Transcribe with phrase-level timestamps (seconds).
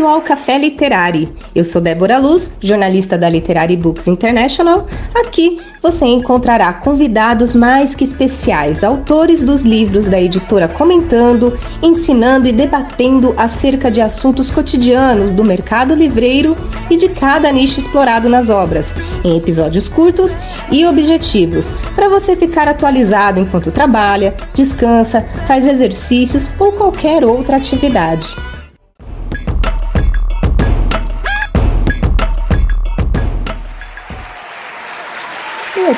[0.00, 1.30] Bem-vindo ao Café Literário.
[1.54, 4.86] Eu sou Débora Luz, jornalista da Literary Books International.
[5.14, 12.52] Aqui você encontrará convidados mais que especiais, autores dos livros da editora comentando, ensinando e
[12.52, 16.56] debatendo acerca de assuntos cotidianos do mercado livreiro
[16.88, 20.34] e de cada nicho explorado nas obras, em episódios curtos
[20.72, 28.34] e objetivos, para você ficar atualizado enquanto trabalha, descansa, faz exercícios ou qualquer outra atividade.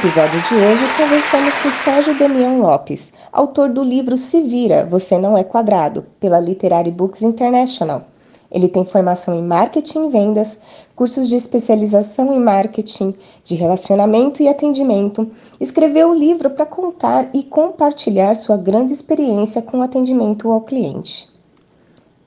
[0.02, 5.38] Episódio de hoje, conversamos com Sérgio Damião Lopes, autor do livro Se Vira, Você Não
[5.38, 8.02] É Quadrado, pela Literary Books International.
[8.50, 10.58] Ele tem formação em marketing e vendas,
[10.96, 15.30] cursos de especialização em marketing, de relacionamento e atendimento.
[15.60, 21.28] Escreveu o livro para contar e compartilhar sua grande experiência com atendimento ao cliente.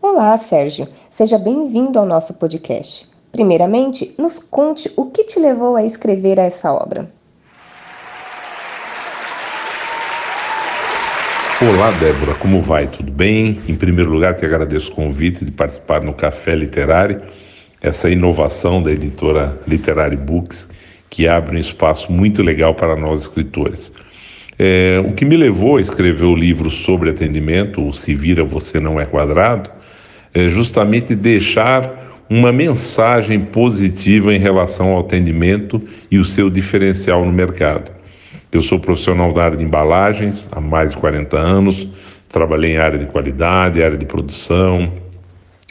[0.01, 0.87] Olá, Sérgio.
[1.09, 3.09] Seja bem-vindo ao nosso podcast.
[3.33, 7.13] Primeiramente, nos conte o que te levou a escrever essa obra.
[11.61, 12.85] Olá, Débora, como vai?
[12.85, 13.61] Tudo bem?
[13.65, 17.21] Em primeiro lugar, te agradeço o convite de participar no Café Literário,
[17.81, 20.67] essa inovação da editora Literary Books,
[21.09, 23.93] que abre um espaço muito legal para nós escritores.
[24.59, 28.77] É, o que me levou a escrever o livro sobre atendimento, o Se Vira Você
[28.77, 29.69] Não É Quadrado,
[30.33, 35.81] é justamente deixar uma mensagem positiva em relação ao atendimento
[36.11, 37.94] e o seu diferencial no mercado.
[38.55, 41.85] Eu sou profissional da área de embalagens há mais de 40 anos,
[42.29, 44.93] trabalhei em área de qualidade, área de produção,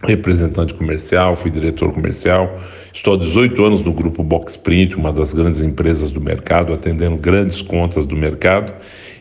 [0.03, 2.61] representante comercial, fui diretor comercial.
[2.93, 7.63] Estou há 18 anos no grupo Boxprint, uma das grandes empresas do mercado, atendendo grandes
[7.63, 8.75] contas do mercado.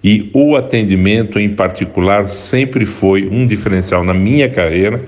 [0.04, 5.06] E o atendimento, em particular, sempre foi um diferencial na minha carreira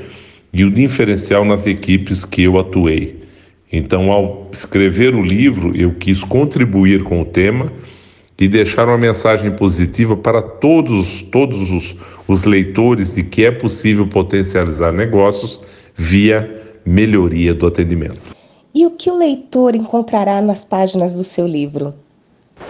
[0.53, 3.22] e o diferencial nas equipes que eu atuei.
[3.69, 7.69] Então, ao escrever o livro, eu quis contribuir com o tema
[8.38, 11.96] e deixar uma mensagem positiva para todos, todos os,
[12.28, 15.62] os leitores de que é possível potencializar negócios
[15.96, 18.35] via melhoria do atendimento.
[18.73, 21.94] E o que o leitor encontrará nas páginas do seu livro?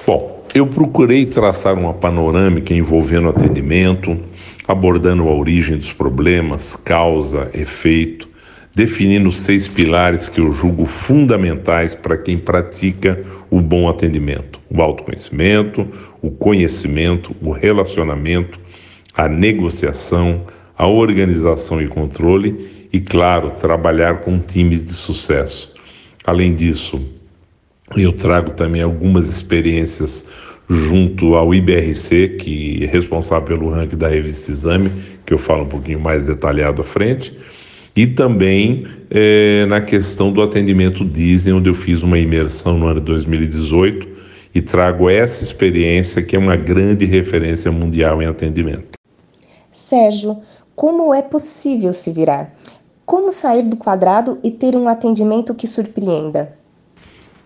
[0.05, 4.17] Bom, eu procurei traçar uma panorâmica envolvendo atendimento,
[4.67, 8.29] abordando a origem dos problemas, causa, efeito,
[8.75, 15.87] definindo seis pilares que eu julgo fundamentais para quem pratica o bom atendimento: o autoconhecimento,
[16.21, 18.59] o conhecimento, o relacionamento,
[19.15, 20.45] a negociação,
[20.77, 25.73] a organização e controle e, claro, trabalhar com times de sucesso.
[26.25, 27.01] Além disso,
[27.95, 30.25] eu trago também algumas experiências
[30.67, 34.91] junto ao IBRC, que é responsável pelo ranking da revista Exame,
[35.23, 37.31] que eu falo um pouquinho mais detalhado à frente
[37.95, 42.99] e também é, na questão do atendimento Disney, onde eu fiz uma imersão no ano
[42.99, 44.07] de 2018
[44.53, 48.97] e trago essa experiência que é uma grande referência mundial em atendimento.
[49.71, 50.41] Sérgio,
[50.75, 52.53] como é possível se virar?
[53.05, 56.57] Como sair do quadrado e ter um atendimento que surpreenda?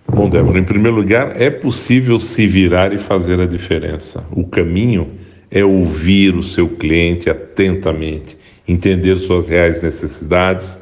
[0.08, 4.24] Bom, Débora, em primeiro lugar, é possível se virar e fazer a diferença.
[4.31, 5.12] O caminho
[5.52, 8.38] é ouvir o seu cliente atentamente
[8.72, 10.78] entender suas reais necessidades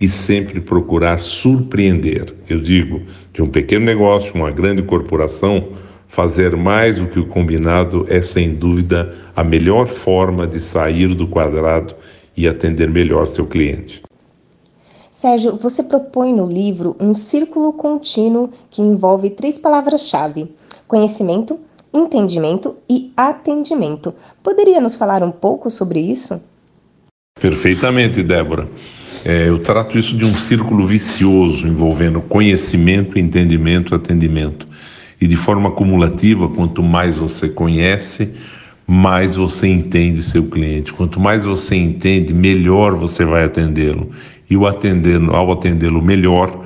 [0.00, 2.32] e sempre procurar surpreender.
[2.48, 3.02] Eu digo,
[3.32, 5.70] de um pequeno negócio, uma grande corporação,
[6.06, 11.26] fazer mais do que o combinado é sem dúvida a melhor forma de sair do
[11.26, 11.94] quadrado
[12.36, 14.02] e atender melhor seu cliente.
[15.10, 20.48] Sérgio, você propõe no livro um círculo contínuo que envolve três palavras-chave:
[20.86, 21.58] conhecimento,
[21.92, 24.14] entendimento e atendimento.
[24.42, 26.40] Poderia nos falar um pouco sobre isso?
[27.40, 28.68] Perfeitamente, Débora.
[29.24, 34.66] É, eu trato isso de um círculo vicioso envolvendo conhecimento, entendimento, atendimento.
[35.20, 38.30] E de forma cumulativa, quanto mais você conhece,
[38.86, 40.92] mais você entende seu cliente.
[40.92, 44.10] Quanto mais você entende, melhor você vai atendê-lo.
[44.48, 46.64] E o atendendo, ao atendê-lo melhor,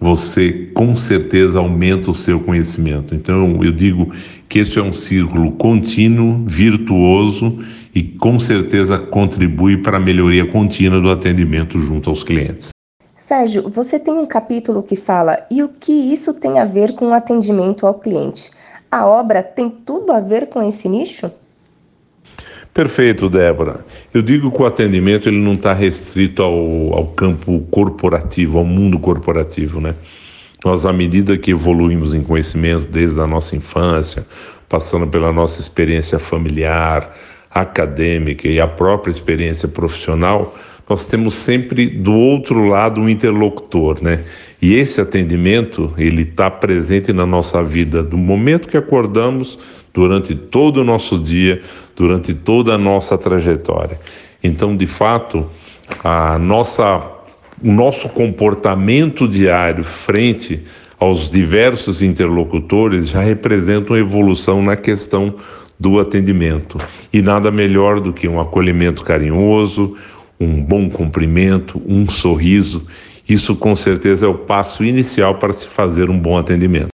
[0.00, 3.14] você com certeza aumenta o seu conhecimento.
[3.14, 4.12] Então eu digo
[4.48, 7.58] que esse é um círculo contínuo, virtuoso
[7.94, 12.70] e com certeza contribui para a melhoria contínua do atendimento junto aos clientes.
[13.16, 17.06] Sérgio, você tem um capítulo que fala e o que isso tem a ver com
[17.06, 18.50] o atendimento ao cliente.
[18.90, 21.30] A obra tem tudo a ver com esse nicho?
[22.74, 23.86] Perfeito, Débora.
[24.12, 28.98] Eu digo que o atendimento ele não está restrito ao, ao campo corporativo, ao mundo
[28.98, 29.94] corporativo, né?
[30.64, 34.26] Nós, à medida que evoluímos em conhecimento desde a nossa infância,
[34.68, 37.16] passando pela nossa experiência familiar,
[37.48, 40.58] acadêmica e a própria experiência profissional,
[40.90, 44.24] nós temos sempre do outro lado um interlocutor, né?
[44.60, 49.60] E esse atendimento, ele está presente na nossa vida do momento que acordamos,
[49.94, 51.62] durante todo o nosso dia,
[51.94, 54.00] durante toda a nossa trajetória.
[54.42, 55.46] Então, de fato,
[56.02, 57.00] a nossa,
[57.62, 60.64] o nosso comportamento diário frente
[60.98, 65.36] aos diversos interlocutores já representa uma evolução na questão
[65.78, 66.78] do atendimento.
[67.12, 69.96] E nada melhor do que um acolhimento carinhoso,
[70.40, 72.86] um bom cumprimento, um sorriso.
[73.28, 76.93] Isso com certeza é o passo inicial para se fazer um bom atendimento.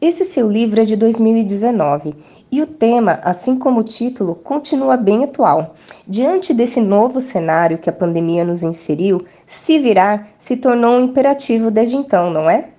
[0.00, 2.14] Esse seu livro é de 2019
[2.50, 5.76] e o tema, assim como o título, continua bem atual.
[6.08, 11.70] Diante desse novo cenário que a pandemia nos inseriu, se virar se tornou um imperativo
[11.70, 12.70] desde então, não é?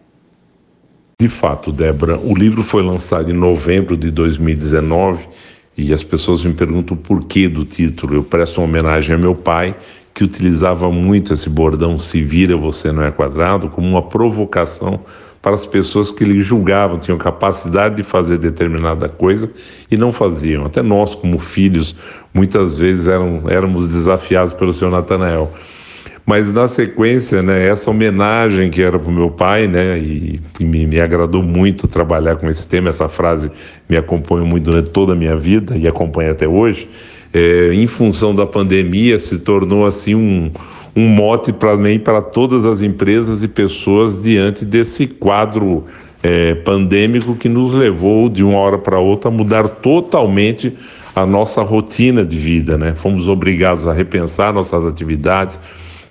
[1.22, 5.28] De fato, Débora, o livro foi lançado em novembro de 2019
[5.78, 8.16] e as pessoas me perguntam o porquê do título.
[8.16, 9.76] Eu presto uma homenagem ao meu pai,
[10.12, 15.02] que utilizava muito esse bordão se vira você não é quadrado como uma provocação
[15.42, 19.50] para as pessoas que lhe julgavam, tinham capacidade de fazer determinada coisa
[19.90, 20.66] e não faziam.
[20.66, 21.96] Até nós, como filhos,
[22.34, 25.52] muitas vezes eram, éramos desafiados pelo senhor Natanael.
[26.26, 30.64] Mas na sequência, né, essa homenagem que era para o meu pai, né, e, e
[30.64, 33.52] me, me, agradou muito trabalhar com esse tema, essa frase
[33.90, 36.88] me acompanha muito durante toda a minha vida e acompanha até hoje,
[37.34, 40.52] é, em função da pandemia, se tornou assim um,
[40.96, 45.86] um mote para mim para todas as empresas e pessoas diante desse quadro
[46.24, 50.76] é, pandêmico que nos levou de uma hora para outra a mudar totalmente
[51.16, 52.94] a nossa rotina de vida, né?
[52.96, 55.60] Fomos obrigados a repensar nossas atividades,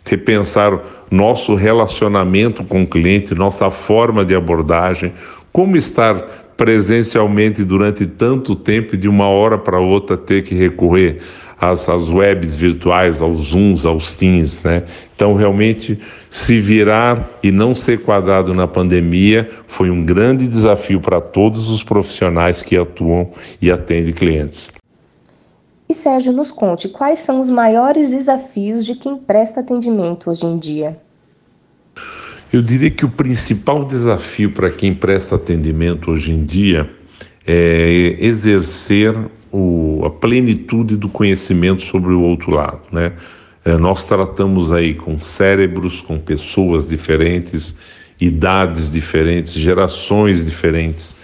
[0.05, 0.79] repensar
[1.11, 5.13] nosso relacionamento com o cliente, nossa forma de abordagem,
[5.53, 11.23] como estar presencialmente durante tanto tempo e de uma hora para outra ter que recorrer
[11.59, 14.83] às, às webs virtuais, aos Zooms, aos Teams, né?
[15.17, 15.99] Então, realmente,
[16.29, 21.83] se virar e não ser quadrado na pandemia foi um grande desafio para todos os
[21.83, 23.31] profissionais que atuam
[23.63, 24.71] e atendem clientes.
[25.89, 30.59] E Sérgio, nos conte quais são os maiores desafios de quem presta atendimento hoje em
[30.59, 30.99] dia.
[32.53, 36.91] Eu diria que o principal desafio para quem presta atendimento hoje em dia
[37.47, 39.17] é exercer
[39.53, 43.13] o, a plenitude do conhecimento sobre o outro lado, né?
[43.65, 47.77] É, nós tratamos aí com cérebros, com pessoas diferentes,
[48.21, 51.15] idades diferentes, gerações diferentes.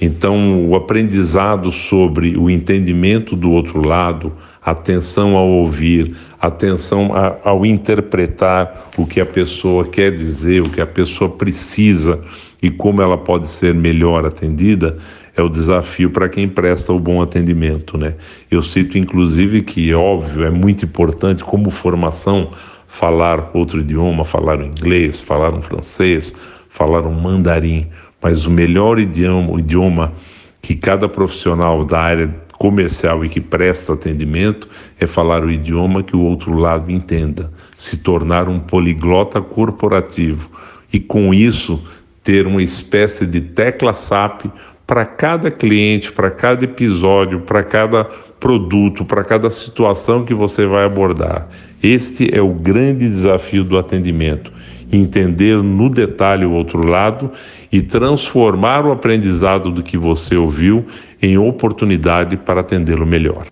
[0.00, 4.32] Então, o aprendizado sobre o entendimento do outro lado,
[4.62, 10.80] atenção ao ouvir, atenção a, ao interpretar o que a pessoa quer dizer, o que
[10.80, 12.18] a pessoa precisa
[12.62, 14.96] e como ela pode ser melhor atendida,
[15.36, 18.14] é o desafio para quem presta o bom atendimento, né?
[18.50, 22.50] Eu cito inclusive que, óbvio, é muito importante como formação
[22.86, 26.34] falar outro idioma, falar o inglês, falar um francês,
[26.68, 27.86] falar um mandarim,
[28.22, 30.12] mas o melhor idioma, o idioma
[30.60, 34.68] que cada profissional da área comercial e que presta atendimento
[34.98, 40.50] é falar o idioma que o outro lado entenda, se tornar um poliglota corporativo
[40.92, 41.82] e com isso
[42.22, 44.44] ter uma espécie de tecla SAP
[44.86, 50.84] para cada cliente, para cada episódio, para cada produto, para cada situação que você vai
[50.84, 51.46] abordar.
[51.82, 54.50] Este é o grande desafio do atendimento
[54.92, 57.30] entender no detalhe o outro lado
[57.70, 60.84] e transformar o aprendizado do que você ouviu
[61.22, 63.46] em oportunidade para atendê-lo melhor.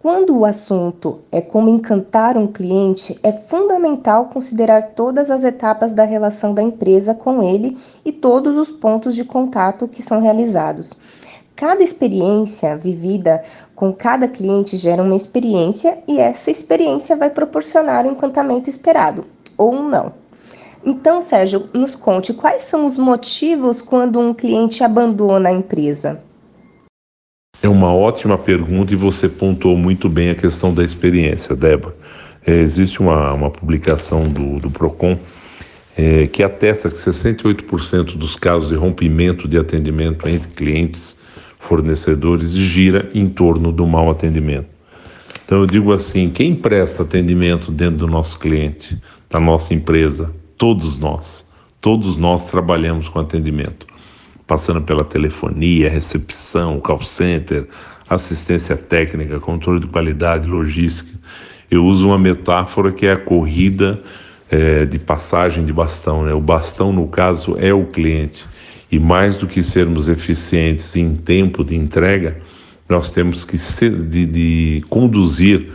[0.00, 6.04] Quando o assunto é como encantar um cliente, é fundamental considerar todas as etapas da
[6.04, 7.74] relação da empresa com ele
[8.04, 10.92] e todos os pontos de contato que são realizados.
[11.56, 13.42] Cada experiência vivida
[13.74, 19.26] com cada cliente gera uma experiência e essa experiência vai proporcionar o encantamento esperado,
[19.56, 20.12] ou não.
[20.84, 26.22] Então, Sérgio, nos conte quais são os motivos quando um cliente abandona a empresa.
[27.62, 31.96] É uma ótima pergunta e você pontuou muito bem a questão da experiência, Débora.
[32.46, 35.18] É, existe uma, uma publicação do, do PROCON
[35.96, 41.16] é, que atesta que 68% dos casos de rompimento de atendimento entre clientes
[41.64, 44.66] fornecedores gira em torno do mau atendimento.
[45.44, 50.96] Então eu digo assim, quem presta atendimento dentro do nosso cliente, da nossa empresa, todos
[50.96, 51.46] nós,
[51.80, 53.86] todos nós trabalhamos com atendimento,
[54.46, 57.66] passando pela telefonia, recepção, call center,
[58.08, 61.10] assistência técnica, controle de qualidade, logística.
[61.70, 64.02] Eu uso uma metáfora que é a corrida
[64.50, 66.24] é, de passagem de bastão.
[66.24, 66.32] Né?
[66.32, 68.46] O bastão, no caso, é o cliente.
[68.94, 72.36] E mais do que sermos eficientes em tempo de entrega,
[72.88, 75.66] nós temos que ser, de, de conduzir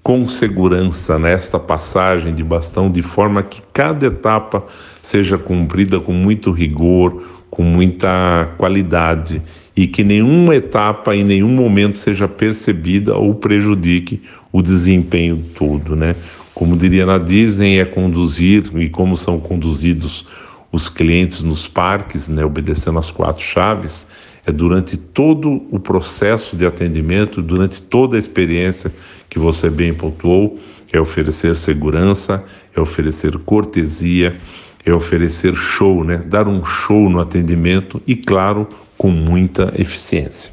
[0.00, 4.64] com segurança nesta passagem de bastão, de forma que cada etapa
[5.02, 7.20] seja cumprida com muito rigor,
[7.50, 9.42] com muita qualidade
[9.76, 16.14] e que nenhuma etapa em nenhum momento seja percebida ou prejudique o desempenho todo, né?
[16.54, 20.24] Como diria na Disney, é conduzir e como são conduzidos
[20.70, 24.06] os clientes nos parques, né, obedecendo as quatro chaves,
[24.46, 28.92] é durante todo o processo de atendimento, durante toda a experiência
[29.28, 30.58] que você bem pontuou,
[30.92, 32.42] é oferecer segurança,
[32.74, 34.36] é oferecer cortesia,
[34.84, 36.16] é oferecer show, né?
[36.16, 40.50] Dar um show no atendimento e, claro, com muita eficiência.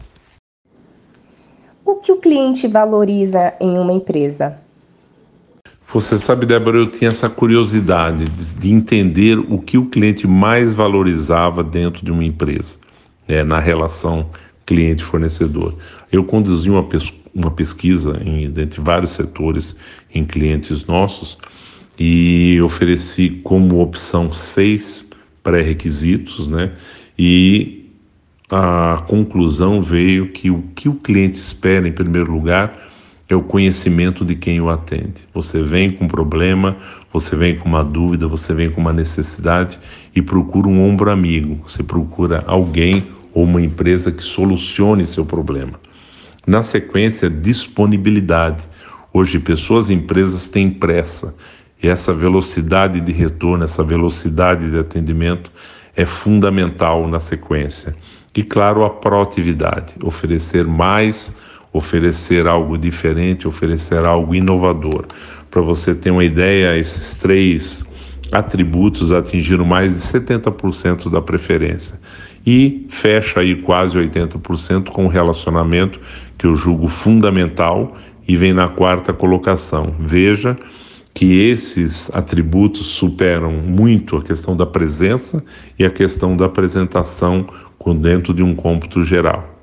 [1.86, 4.60] O que o cliente valoriza em uma empresa?
[5.96, 10.74] Você sabe, Débora, eu tinha essa curiosidade de, de entender o que o cliente mais
[10.74, 12.78] valorizava dentro de uma empresa
[13.26, 14.30] né, na relação
[14.66, 15.76] cliente-fornecedor.
[16.12, 19.78] Eu conduzi uma, pes uma pesquisa em, entre vários setores
[20.14, 21.38] em clientes nossos
[21.98, 25.10] e ofereci como opção seis
[25.42, 26.74] pré-requisitos, né?
[27.18, 27.90] E
[28.52, 32.86] a conclusão veio que o que o cliente espera, em primeiro lugar,
[33.28, 35.28] é o conhecimento de quem o atende.
[35.34, 36.78] Você vem com um problema,
[37.12, 39.80] você vem com uma dúvida, você vem com uma necessidade
[40.16, 41.60] e procura um ombro amigo.
[41.68, 45.80] Você procura alguém ou uma empresa que solucione seu problema.
[46.46, 48.64] Na sequência, disponibilidade.
[49.12, 51.34] Hoje, pessoas e empresas têm pressa
[51.82, 55.52] e essa velocidade de retorno, essa velocidade de atendimento
[55.96, 57.96] é fundamental na sequência.
[58.36, 61.34] E, claro, a proatividade oferecer mais,
[61.76, 65.06] oferecer algo diferente, oferecer algo inovador.
[65.52, 67.86] Para você ter uma ideia, esses três
[68.32, 72.00] atributos atingiram mais de 70% da preferência
[72.46, 76.00] e fecha aí quase 80% com o relacionamento
[76.38, 77.96] que eu julgo fundamental
[78.28, 79.96] e vem na quarta colocação.
[80.00, 80.56] Veja
[81.14, 85.44] que esses atributos superam muito a questão da presença
[85.78, 87.48] e a questão da apresentação
[88.02, 89.55] dentro de um cômputo geral.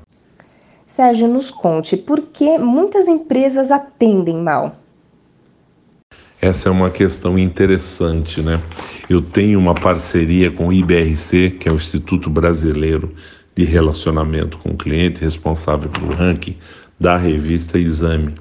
[0.93, 4.77] Sérgio, nos conte por que muitas empresas atendem mal.
[6.39, 8.61] Essa é uma questão interessante, né?
[9.09, 13.15] Eu tenho uma parceria com o IBRC, que é o Instituto Brasileiro
[13.57, 16.59] de Relacionamento com o Cliente, responsável pelo ranking
[17.01, 18.35] da revista Exame.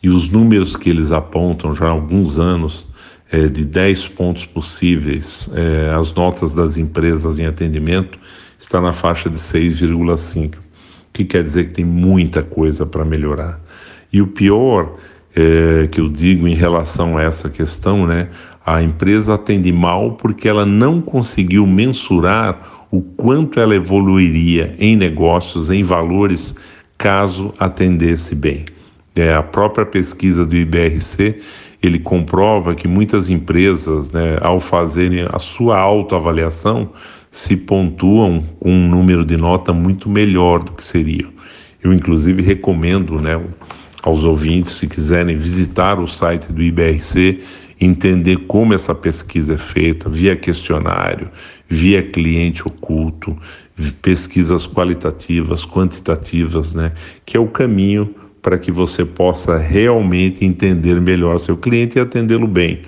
[0.00, 2.86] E os números que eles apontam já há alguns anos,
[3.28, 8.20] é, de 10 pontos possíveis, é, as notas das empresas em atendimento
[8.56, 10.67] está na faixa de 6,5,
[11.08, 13.60] o que quer dizer que tem muita coisa para melhorar.
[14.12, 14.96] E o pior
[15.34, 18.28] é, que eu digo em relação a essa questão, né?
[18.64, 25.70] A empresa atende mal porque ela não conseguiu mensurar o quanto ela evoluiria em negócios,
[25.70, 26.54] em valores,
[26.96, 28.66] caso atendesse bem.
[29.14, 31.40] É, a própria pesquisa do IBRC
[31.82, 36.90] ele comprova que muitas empresas, né, ao fazerem a sua autoavaliação,
[37.38, 41.24] se pontuam com um número de nota muito melhor do que seria.
[41.80, 43.40] Eu, inclusive, recomendo né,
[44.02, 47.38] aos ouvintes, se quiserem visitar o site do IBRC,
[47.80, 51.30] entender como essa pesquisa é feita, via questionário,
[51.68, 53.38] via cliente oculto,
[54.02, 56.90] pesquisas qualitativas, quantitativas, né?
[57.24, 62.48] Que é o caminho para que você possa realmente entender melhor seu cliente e atendê-lo
[62.48, 62.82] bem.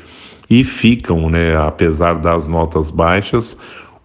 [0.51, 3.57] E ficam, né, apesar das notas baixas,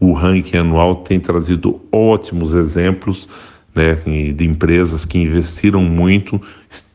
[0.06, 3.28] o ranking anual tem trazido ótimos exemplos
[3.74, 3.96] né,
[4.32, 6.40] de empresas que investiram muito,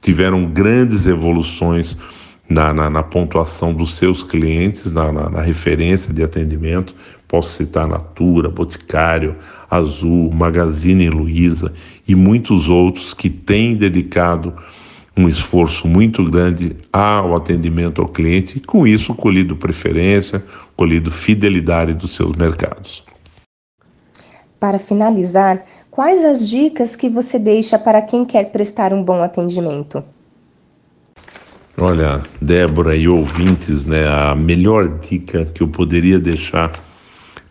[0.00, 1.98] tiveram grandes evoluções
[2.48, 6.94] na, na, na pontuação dos seus clientes, na, na, referência de atendimento.
[7.28, 9.36] Posso citar Natura, Boticário,
[9.70, 11.72] Azul, Magazine Luiza
[12.08, 14.54] e muitos outros que têm dedicado
[15.20, 20.42] um esforço muito grande ao atendimento ao cliente e, com isso, colhido preferência,
[20.76, 23.04] colhido fidelidade dos seus mercados.
[24.58, 30.02] Para finalizar, quais as dicas que você deixa para quem quer prestar um bom atendimento?
[31.78, 36.72] Olha, Débora e ouvintes, né, a melhor dica que eu poderia deixar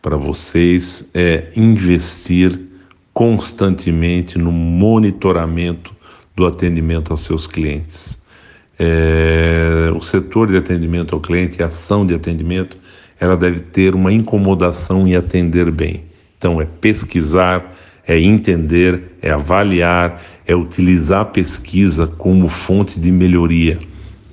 [0.02, 2.60] para vocês é investir
[3.14, 5.99] constantemente no monitoramento
[6.40, 8.18] do atendimento aos seus clientes.
[8.80, 12.78] É, o setor de atendimento ao cliente, a ação de atendimento,
[13.20, 16.06] ela deve ter uma incomodação em atender bem.
[16.38, 17.76] Então, é pesquisar,
[18.08, 23.78] é entender, é avaliar, é utilizar a pesquisa como fonte de melhoria,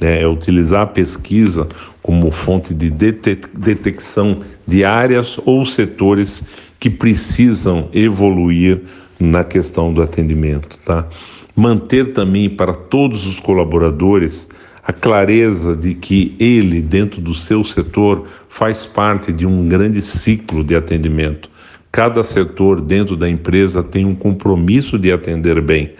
[0.00, 0.22] né?
[0.22, 1.66] é utilizar a pesquisa
[2.00, 6.44] como fonte de detecção de áreas ou setores
[6.78, 8.82] que precisam evoluir
[9.18, 11.08] na questão do atendimento, tá?
[11.56, 14.46] Manter também para todos os colaboradores
[14.84, 20.62] a clareza de que ele, dentro do seu setor, faz parte de um grande ciclo
[20.62, 21.50] de atendimento.
[21.90, 25.94] Cada setor dentro da empresa tem um compromisso de atender bem.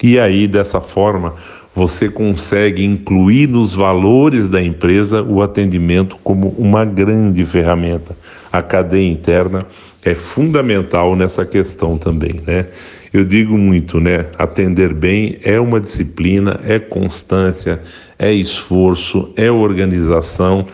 [0.00, 1.34] E aí, dessa forma,
[1.74, 8.16] você consegue incluir nos valores da empresa o atendimento como uma grande ferramenta.
[8.52, 9.66] A cadeia interna
[10.04, 12.66] é fundamental nessa questão também, né?
[13.12, 14.26] Eu digo muito, né?
[14.38, 17.80] Atender bem é uma disciplina, é constância,
[18.18, 20.66] é esforço, é organização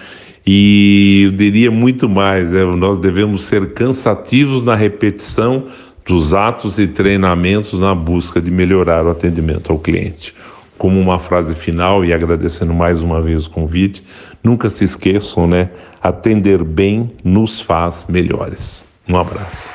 [0.46, 2.64] e eu diria muito mais, né?
[2.64, 5.66] nós devemos ser cansativos na repetição
[6.04, 10.34] dos atos e treinamentos na busca de melhorar o atendimento ao cliente.
[10.76, 14.04] Como uma frase final e agradecendo mais uma vez o convite,
[14.42, 15.70] nunca se esqueçam, né?
[16.02, 18.86] Atender bem nos faz melhores.
[19.08, 19.72] Um abraço.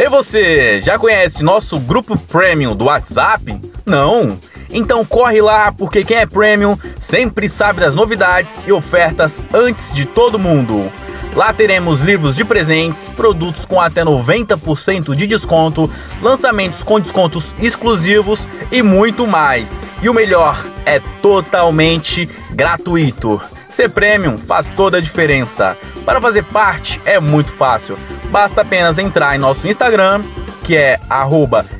[0.00, 3.60] E você, já conhece nosso grupo premium do WhatsApp?
[3.84, 4.38] Não?
[4.70, 10.06] Então corre lá, porque quem é premium sempre sabe das novidades e ofertas antes de
[10.06, 10.90] todo mundo.
[11.36, 15.90] Lá teremos livros de presentes, produtos com até 90% de desconto,
[16.22, 19.78] lançamentos com descontos exclusivos e muito mais.
[20.00, 23.38] E o melhor, é totalmente gratuito.
[23.68, 25.76] Ser premium faz toda a diferença.
[26.06, 27.98] Para fazer parte é muito fácil
[28.30, 30.22] basta apenas entrar em nosso Instagram,
[30.62, 30.98] que é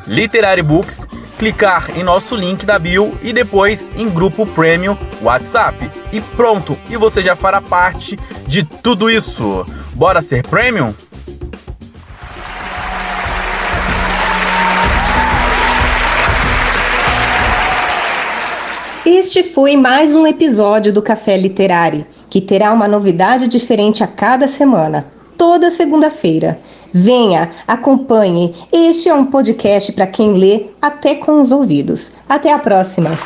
[0.06, 1.06] @literarybooks,
[1.38, 5.90] clicar em nosso link da bio e depois em grupo premium WhatsApp.
[6.12, 9.64] E pronto, e você já fará parte de tudo isso.
[9.94, 10.92] Bora ser premium?
[19.06, 24.46] Este foi mais um episódio do Café Literário, que terá uma novidade diferente a cada
[24.46, 26.58] semana toda segunda-feira.
[26.92, 28.54] Venha, acompanhe.
[28.70, 32.12] Este é um podcast para quem lê até com os ouvidos.
[32.28, 33.18] Até a próxima.